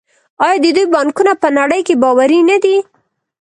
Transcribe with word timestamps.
آیا 0.45 0.57
د 0.63 0.65
دوی 0.75 0.85
بانکونه 0.95 1.33
په 1.41 1.47
نړۍ 1.59 1.81
کې 1.87 1.99
باوري 2.03 2.39
نه 2.49 2.57
دي؟ 2.63 2.75